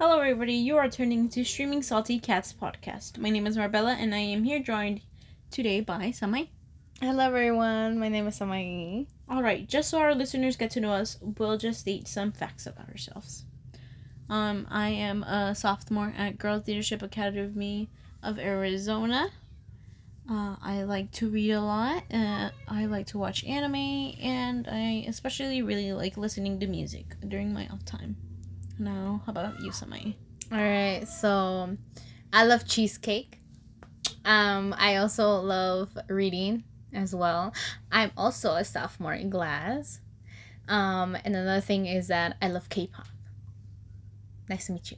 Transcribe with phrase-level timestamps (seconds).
[0.00, 0.54] Hello, everybody.
[0.54, 3.16] You are turning to Streaming Salty Cats podcast.
[3.16, 5.02] My name is Marbella, and I am here joined
[5.52, 6.48] today by Samai.
[7.00, 8.00] Hello, everyone.
[8.00, 9.06] My name is Samai.
[9.28, 12.66] All right, just so our listeners get to know us, we'll just state some facts
[12.66, 13.44] about ourselves.
[14.28, 17.88] Um, I am a sophomore at Girls Leadership Academy
[18.20, 19.28] of Arizona.
[20.28, 22.02] Uh, I like to read a lot.
[22.12, 27.52] Uh, I like to watch anime, and I especially really like listening to music during
[27.52, 28.16] my off time.
[28.78, 30.14] Now, how about you, Samai?
[30.52, 31.06] All right.
[31.06, 31.76] So,
[32.32, 33.40] I love cheesecake.
[34.24, 37.52] Um, I also love reading as well.
[37.92, 40.00] I'm also a sophomore in glass.
[40.68, 43.06] Um, and another thing is that I love K-pop.
[44.48, 44.96] Nice to meet you.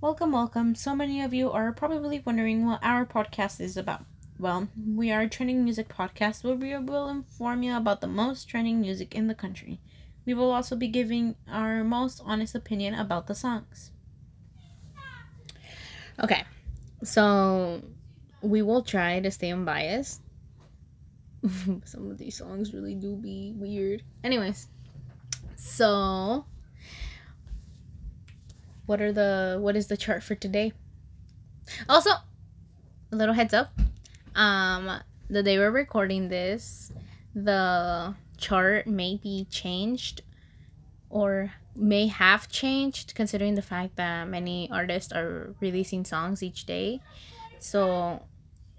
[0.00, 0.74] Welcome, welcome.
[0.74, 4.04] So many of you are probably wondering what our podcast is about.
[4.38, 8.48] Well, we are a trending music podcast where we will inform you about the most
[8.48, 9.80] trending music in the country.
[10.26, 13.92] We will also be giving our most honest opinion about the songs.
[16.22, 16.44] Okay.
[17.04, 17.82] So,
[18.42, 20.22] we will try to stay unbiased.
[21.84, 24.02] Some of these songs really do be weird.
[24.24, 24.68] Anyways,
[25.54, 26.44] so
[28.86, 30.72] what are the what is the chart for today?
[31.88, 32.10] Also,
[33.12, 33.78] a little heads up.
[34.34, 36.92] Um, the day we're recording this,
[37.34, 40.22] the chart may be changed
[41.10, 47.00] or may have changed considering the fact that many artists are releasing songs each day.
[47.58, 48.22] So,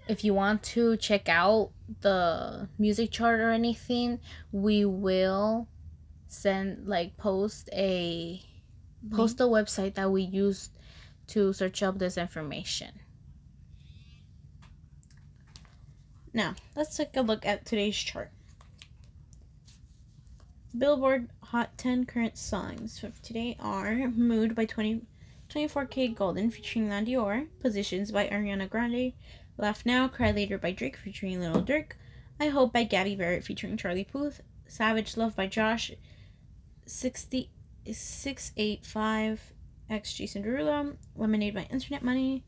[0.08, 1.70] if you want to check out
[2.00, 4.20] the music chart or anything,
[4.52, 5.68] we will
[6.28, 8.42] send like post a
[9.10, 10.72] post the website that we used
[11.28, 12.88] to search up this information.
[16.32, 18.30] Now, let's take a look at today's chart.
[20.78, 25.02] Billboard Hot 10 current songs of today are Mood by 20,
[25.48, 29.12] 24kGoldn featuring La Dior, Positions by Ariana Grande,
[29.56, 31.92] Laugh Now, Cry Later by Drake featuring Lil Durk,
[32.38, 35.96] I Hope by Gabby Barrett featuring Charlie Puth, Savage Love by Jawsh,
[36.86, 37.50] 60,
[37.90, 39.52] 685
[39.90, 42.44] X Jason Derulo, Lemonade by Internet Money,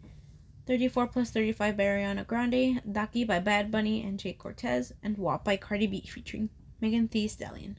[0.68, 5.42] 34 plus 35 by Ariana Grande, Daki by Bad Bunny and Jhay Cortez, and WAP
[5.42, 6.48] by Cardi B featuring
[6.80, 7.76] Megan Thee Stallion.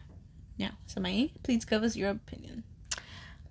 [0.61, 2.63] Now, Samai, please give us your opinion.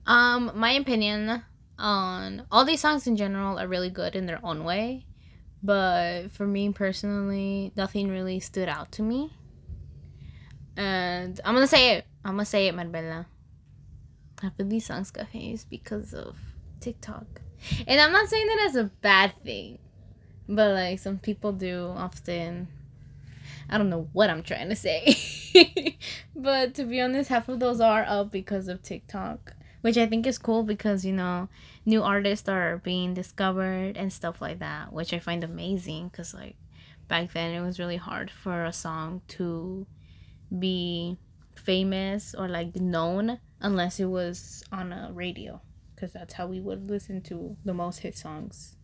[0.06, 1.42] Um, my opinion
[1.76, 5.06] on all these songs in general are really good in their own way,
[5.60, 9.32] but for me personally, nothing really stood out to me.
[10.76, 12.06] And I'm gonna say it.
[12.24, 13.26] I'm gonna say it, Marbella.
[14.40, 16.36] Half of these songs got famous because of
[16.78, 17.26] TikTok.
[17.88, 19.80] And I'm not saying that as a bad thing,
[20.48, 22.68] but like some people do often.
[23.68, 25.16] I don't know what I'm trying to say.
[26.42, 30.26] but to be honest, half of those are up because of TikTok, which I think
[30.26, 31.48] is cool because, you know,
[31.84, 36.56] new artists are being discovered and stuff like that, which I find amazing because, like,
[37.08, 39.86] back then it was really hard for a song to
[40.58, 41.18] be
[41.56, 45.60] famous or like known unless it was on a radio
[45.94, 48.76] because that's how we would listen to the most hit songs.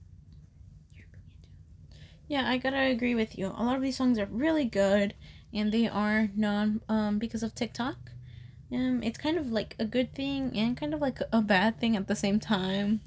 [2.29, 3.47] Yeah, I gotta agree with you.
[3.47, 5.15] A lot of these songs are really good,
[5.57, 7.97] and they are known um, because of TikTok.
[8.73, 11.97] Um, it's kind of like a good thing and kind of like a bad thing
[11.97, 13.01] at the same time,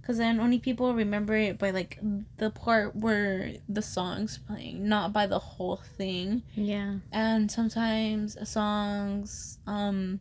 [0.00, 1.98] because then only people remember it by like
[2.38, 6.42] the part where the song's playing, not by the whole thing.
[6.54, 6.96] Yeah.
[7.12, 10.20] And sometimes songs um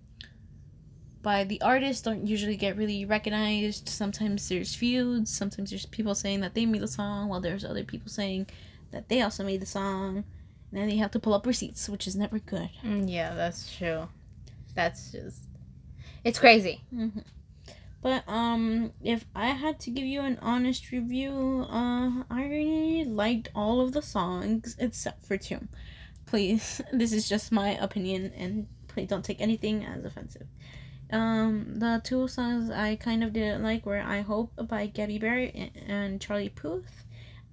[1.23, 3.87] by the artist don't usually get really recognized.
[3.87, 5.31] Sometimes there's feuds.
[5.31, 8.47] Sometimes there's people saying that they made the song, while there's other people saying
[8.91, 10.25] that they also made the song.
[10.71, 12.69] Then they have to pull up receipts, which is never good.
[12.83, 14.07] Mm, yeah, that's true.
[14.73, 15.41] That's just.
[16.23, 16.81] It's crazy.
[16.93, 17.19] Mm-hmm.
[18.01, 23.49] But um, if I had to give you an honest review, uh, I really liked
[23.53, 25.67] all of the songs except for two.
[26.25, 30.47] Please, this is just my opinion, and please don't take anything as offensive.
[31.11, 35.73] Um, the two songs I kind of didn't like were I Hope by Gabby Barrett
[35.87, 37.03] and Charlie Puth,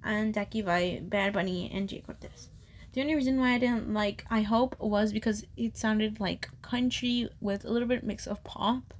[0.02, 2.48] and Daki by Bad Bunny and Jhay Cortez.
[2.92, 7.28] The only reason why I didn't like I Hope was because it sounded like country
[7.40, 8.94] with a little bit mix of pop.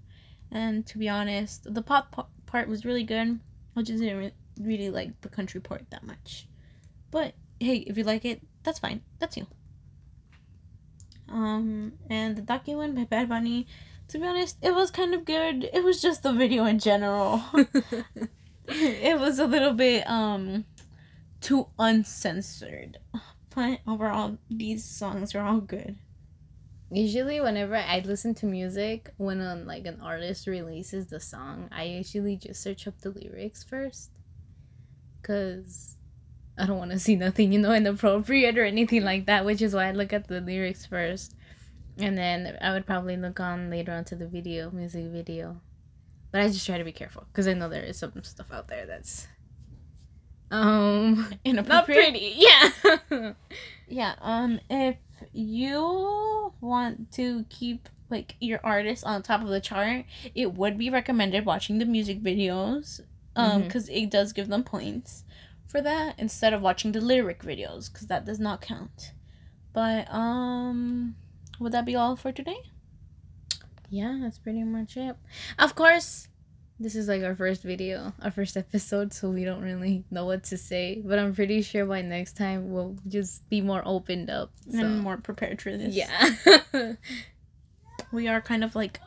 [0.50, 3.40] And to be honest, the pop part was really good.
[3.76, 6.46] I just didn't really like the country part that much.
[7.10, 9.02] But hey, if you like it, that's fine.
[9.18, 9.46] That's you.
[11.28, 13.66] Um, and the one by Bad Bunny
[14.08, 15.68] to be honest, it was kind of good.
[15.72, 17.42] It was just the video in general.
[18.68, 20.64] it was a little bit um
[21.40, 22.98] too uncensored.
[23.58, 25.96] But overall these songs are all good.
[26.92, 31.82] usually whenever I listen to music, when um, like an artist releases the song, I
[31.82, 34.12] usually just search up the lyrics first,
[35.24, 35.96] cause
[36.56, 39.44] I don't want to see nothing you know inappropriate or anything like that.
[39.44, 41.34] Which is why I look at the lyrics first,
[41.98, 45.60] and then I would probably look on later onto the video, music video.
[46.30, 48.68] But I just try to be careful because I know there is some stuff out
[48.68, 49.26] there that's
[50.50, 52.10] um not Inappropriate.
[52.10, 52.34] pretty.
[52.36, 53.32] Yeah.
[53.90, 54.14] Yeah.
[54.20, 54.60] Um.
[54.68, 54.96] If
[55.32, 60.04] you want to keep like your artist on top of the chart,
[60.34, 63.00] it would be recommended watching the music videos.
[63.36, 65.22] Um, because it does give them points
[65.68, 69.12] for that instead of watching the lyric videos, because that does not count.
[69.72, 71.14] But um,
[71.60, 72.58] would that be all for today?
[73.90, 75.16] yeah, that's pretty much it.
[75.58, 76.26] Of course,
[76.80, 80.44] this is like our first video, our first episode, so we don't really know what
[80.44, 81.02] to say.
[81.04, 84.52] But I'm pretty sure by next time we'll just be more opened up.
[84.70, 84.78] So.
[84.78, 85.94] And more prepared for this.
[85.94, 86.94] yeah.
[88.12, 89.00] we are kind of like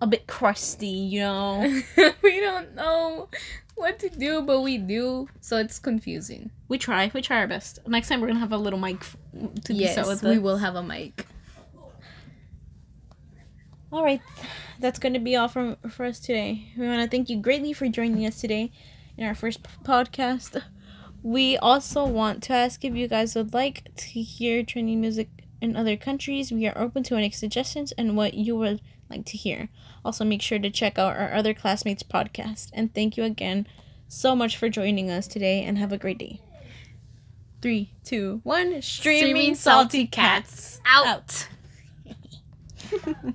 [0.00, 1.80] a bit crusty, you know.
[2.22, 3.28] we don't know
[3.74, 6.50] what to do, but we do, so it's confusing.
[6.68, 7.10] we try.
[7.12, 7.80] We try our best.
[7.86, 9.00] Next time we're gonna have a little mic
[9.64, 11.26] to be yes, set with we will have a mic.
[13.92, 14.22] All right,
[14.78, 16.72] that's going to be all from for us today.
[16.76, 18.70] We want to thank you greatly for joining us today
[19.16, 20.62] in our first podcast.
[21.24, 25.28] We also want to ask if you guys would like to hear trending music
[25.60, 26.52] in other countries.
[26.52, 29.68] We are open to any suggestions and what you would like to hear.
[30.04, 32.70] Also, make sure to check out our other classmates podcast.
[32.72, 33.66] And thank you again
[34.06, 35.64] so much for joining us today.
[35.64, 36.40] And have a great day.
[37.60, 38.80] Three, two, one.
[38.82, 41.06] Streaming, salty cats out.
[41.06, 41.48] out.